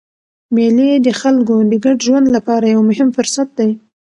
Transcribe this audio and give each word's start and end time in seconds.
مېلې 0.55 0.89
د 1.05 1.07
خلکو 1.21 1.55
د 1.71 1.73
ګډ 1.83 1.97
ژوند 2.07 2.25
له 2.35 2.39
پاره 2.47 2.67
یو 2.75 2.81
مهم 2.89 3.09
فرصت 3.17 3.47
دئ. 3.57 3.71